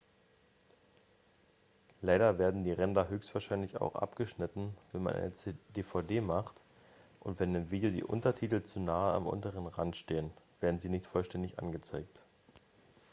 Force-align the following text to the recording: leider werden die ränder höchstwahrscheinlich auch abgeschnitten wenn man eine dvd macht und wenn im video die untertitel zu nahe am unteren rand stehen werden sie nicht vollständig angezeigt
leider 2.01 2.39
werden 2.39 2.63
die 2.63 2.71
ränder 2.71 3.07
höchstwahrscheinlich 3.07 3.79
auch 3.79 3.93
abgeschnitten 3.93 4.75
wenn 4.91 5.03
man 5.03 5.13
eine 5.13 5.31
dvd 5.75 6.21
macht 6.21 6.55
und 7.19 7.39
wenn 7.39 7.53
im 7.53 7.69
video 7.69 7.91
die 7.91 8.03
untertitel 8.03 8.63
zu 8.63 8.79
nahe 8.79 9.13
am 9.13 9.27
unteren 9.27 9.67
rand 9.67 9.95
stehen 9.95 10.31
werden 10.59 10.79
sie 10.79 10.89
nicht 10.89 11.05
vollständig 11.05 11.59
angezeigt 11.59 12.23